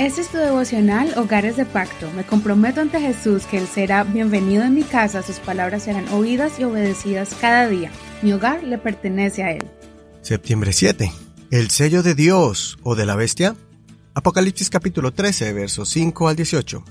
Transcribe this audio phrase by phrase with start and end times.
[0.00, 2.10] Este es tu devocional Hogares de Pacto.
[2.12, 6.58] Me comprometo ante Jesús que Él será bienvenido en mi casa, sus palabras serán oídas
[6.58, 7.90] y obedecidas cada día.
[8.22, 9.62] Mi hogar le pertenece a Él.
[10.22, 11.12] Septiembre 7.
[11.50, 13.56] El sello de Dios o de la bestia.
[14.14, 16.82] Apocalipsis capítulo 13, versos 5 al 18.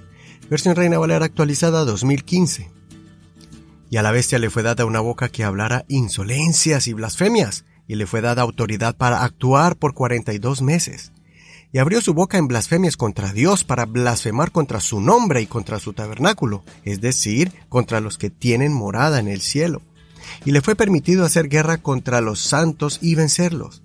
[0.48, 2.70] Versión Reina Valera actualizada 2015.
[3.90, 7.96] Y a la bestia le fue dada una boca que hablara insolencias y blasfemias, y
[7.96, 11.12] le fue dada autoridad para actuar por 42 meses
[11.72, 15.80] y abrió su boca en blasfemias contra Dios para blasfemar contra su nombre y contra
[15.80, 19.82] su tabernáculo, es decir, contra los que tienen morada en el cielo.
[20.46, 23.84] Y le fue permitido hacer guerra contra los santos y vencerlos.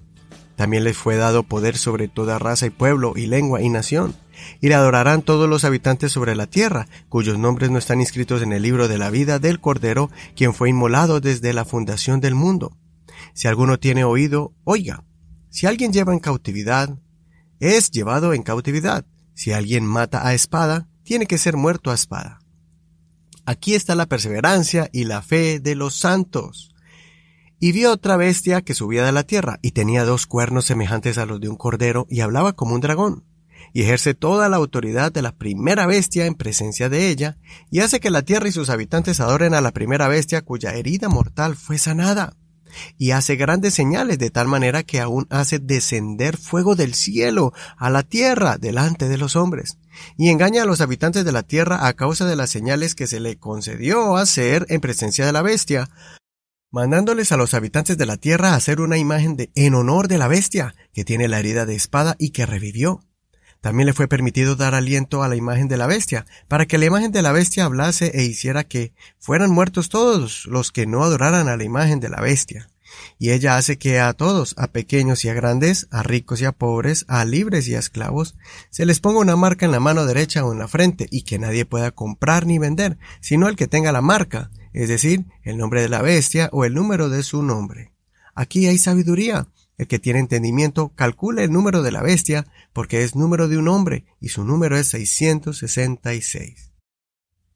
[0.56, 4.14] También le fue dado poder sobre toda raza y pueblo y lengua y nación.
[4.60, 8.52] Y le adorarán todos los habitantes sobre la tierra, cuyos nombres no están inscritos en
[8.52, 12.76] el libro de la vida del Cordero, quien fue inmolado desde la fundación del mundo.
[13.32, 15.04] Si alguno tiene oído, oiga.
[15.50, 16.98] Si alguien lleva en cautividad,
[17.64, 19.06] es llevado en cautividad.
[19.34, 22.40] Si alguien mata a espada, tiene que ser muerto a espada.
[23.46, 26.74] Aquí está la perseverancia y la fe de los santos.
[27.58, 31.24] Y vio otra bestia que subía de la tierra, y tenía dos cuernos semejantes a
[31.24, 33.24] los de un cordero, y hablaba como un dragón,
[33.72, 37.36] y ejerce toda la autoridad de la primera bestia en presencia de ella,
[37.70, 41.08] y hace que la tierra y sus habitantes adoren a la primera bestia cuya herida
[41.08, 42.36] mortal fue sanada
[42.98, 47.90] y hace grandes señales de tal manera que aún hace descender fuego del cielo a
[47.90, 49.78] la tierra delante de los hombres,
[50.16, 53.20] y engaña a los habitantes de la tierra a causa de las señales que se
[53.20, 55.88] le concedió hacer en presencia de la bestia,
[56.70, 60.28] mandándoles a los habitantes de la tierra hacer una imagen de en honor de la
[60.28, 63.00] bestia, que tiene la herida de espada y que revivió.
[63.64, 66.84] También le fue permitido dar aliento a la imagen de la bestia, para que la
[66.84, 71.48] imagen de la bestia hablase e hiciera que fueran muertos todos los que no adoraran
[71.48, 72.68] a la imagen de la bestia.
[73.18, 76.52] Y ella hace que a todos, a pequeños y a grandes, a ricos y a
[76.52, 78.36] pobres, a libres y a esclavos,
[78.68, 81.38] se les ponga una marca en la mano derecha o en la frente, y que
[81.38, 85.80] nadie pueda comprar ni vender, sino el que tenga la marca, es decir, el nombre
[85.80, 87.94] de la bestia o el número de su nombre.
[88.34, 93.16] Aquí hay sabiduría, el que tiene entendimiento calcula el número de la bestia porque es
[93.16, 96.72] número de un hombre y su número es 666.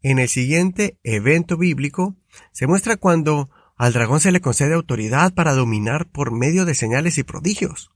[0.03, 2.17] En el siguiente evento bíblico
[2.53, 7.19] se muestra cuando al dragón se le concede autoridad para dominar por medio de señales
[7.19, 7.91] y prodigios.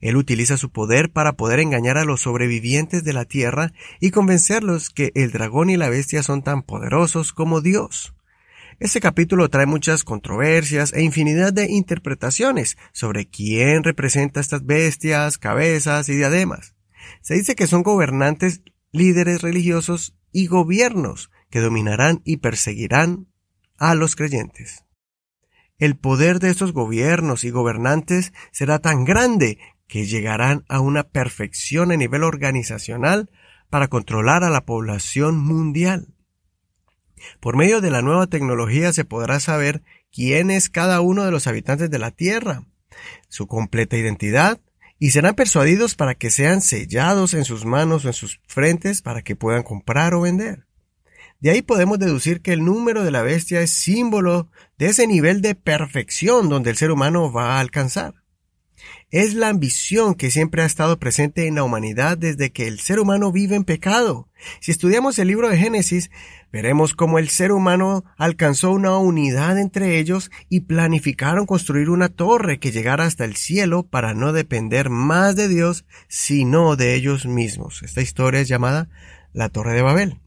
[0.00, 4.88] Él utiliza su poder para poder engañar a los sobrevivientes de la tierra y convencerlos
[4.88, 8.14] que el dragón y la bestia son tan poderosos como Dios.
[8.80, 16.08] Este capítulo trae muchas controversias e infinidad de interpretaciones sobre quién representa estas bestias, cabezas
[16.08, 16.74] y diademas.
[17.20, 23.26] Se dice que son gobernantes, líderes religiosos y gobiernos que dominarán y perseguirán
[23.76, 24.86] a los creyentes.
[25.76, 29.58] El poder de estos gobiernos y gobernantes será tan grande
[29.88, 33.28] que llegarán a una perfección a nivel organizacional
[33.68, 36.14] para controlar a la población mundial.
[37.40, 39.82] Por medio de la nueva tecnología se podrá saber
[40.12, 42.64] quién es cada uno de los habitantes de la Tierra,
[43.28, 44.60] su completa identidad,
[44.98, 49.22] y serán persuadidos para que sean sellados en sus manos o en sus frentes para
[49.22, 50.66] que puedan comprar o vender.
[51.40, 55.40] De ahí podemos deducir que el número de la bestia es símbolo de ese nivel
[55.40, 58.19] de perfección donde el ser humano va a alcanzar.
[59.10, 63.00] Es la ambición que siempre ha estado presente en la humanidad desde que el ser
[63.00, 64.28] humano vive en pecado.
[64.60, 66.10] Si estudiamos el libro de Génesis,
[66.52, 72.58] veremos cómo el ser humano alcanzó una unidad entre ellos y planificaron construir una torre
[72.58, 77.82] que llegara hasta el cielo para no depender más de Dios, sino de ellos mismos.
[77.82, 78.88] Esta historia es llamada
[79.32, 80.20] la Torre de Babel.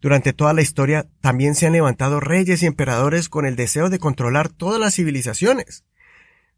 [0.00, 3.98] Durante toda la historia también se han levantado reyes y emperadores con el deseo de
[3.98, 5.84] controlar todas las civilizaciones.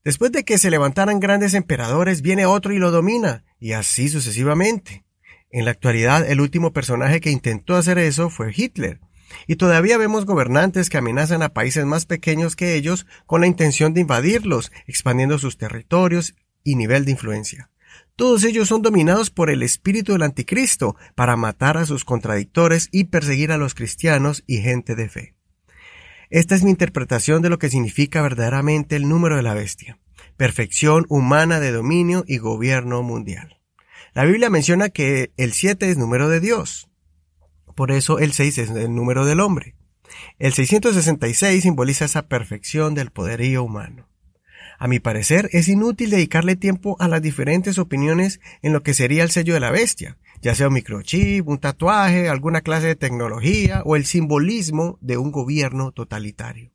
[0.05, 5.05] Después de que se levantaran grandes emperadores, viene otro y lo domina, y así sucesivamente.
[5.51, 9.01] En la actualidad, el último personaje que intentó hacer eso fue Hitler,
[9.47, 13.95] y todavía vemos gobernantes que amenazan a países más pequeños que ellos con la intención
[13.95, 16.35] de invadirlos, expandiendo sus territorios
[16.65, 17.71] y nivel de influencia.
[18.17, 23.05] Todos ellos son dominados por el espíritu del anticristo para matar a sus contradictores y
[23.05, 25.35] perseguir a los cristianos y gente de fe.
[26.33, 29.99] Esta es mi interpretación de lo que significa verdaderamente el número de la bestia,
[30.39, 33.61] perfección humana de dominio y gobierno mundial.
[34.15, 36.89] La Biblia menciona que el 7 es número de Dios,
[37.77, 39.75] por eso el 6 es el número del hombre.
[40.39, 44.09] El 666 simboliza esa perfección del poderío humano.
[44.79, 49.23] A mi parecer, es inútil dedicarle tiempo a las diferentes opiniones en lo que sería
[49.23, 53.83] el sello de la bestia, ya sea un microchip, un tatuaje, alguna clase de tecnología
[53.85, 56.73] o el simbolismo de un gobierno totalitario.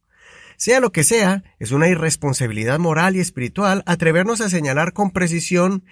[0.55, 5.83] Sea lo que sea, es una irresponsabilidad moral y espiritual atrevernos a señalar con precisión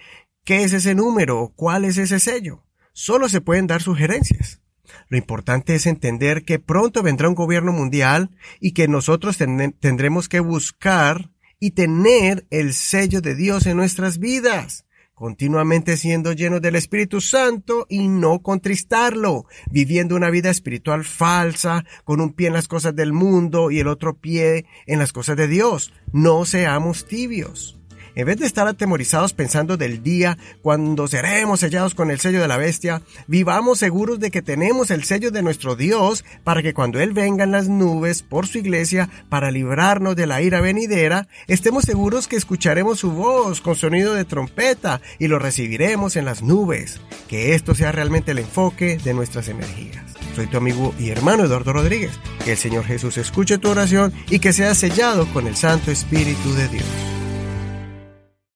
[0.44, 2.64] qué es ese número o cuál es ese sello.
[2.92, 4.62] solo se pueden dar sugerencias.
[5.08, 10.40] Lo importante es entender que pronto vendrá un gobierno mundial y que nosotros tendremos que
[10.40, 11.30] buscar
[11.60, 14.86] y tener el sello de Dios en nuestras vidas
[15.16, 22.20] continuamente siendo llenos del Espíritu Santo y no contristarlo, viviendo una vida espiritual falsa, con
[22.20, 25.48] un pie en las cosas del mundo y el otro pie en las cosas de
[25.48, 25.94] Dios.
[26.12, 27.78] No seamos tibios.
[28.16, 32.48] En vez de estar atemorizados pensando del día cuando seremos sellados con el sello de
[32.48, 36.98] la bestia, vivamos seguros de que tenemos el sello de nuestro Dios para que cuando
[36.98, 41.84] Él venga en las nubes por su iglesia para librarnos de la ira venidera, estemos
[41.84, 47.02] seguros que escucharemos su voz con sonido de trompeta y lo recibiremos en las nubes.
[47.28, 50.06] Que esto sea realmente el enfoque de nuestras energías.
[50.34, 52.12] Soy tu amigo y hermano Eduardo Rodríguez.
[52.46, 56.54] Que el Señor Jesús escuche tu oración y que sea sellado con el Santo Espíritu
[56.54, 57.15] de Dios.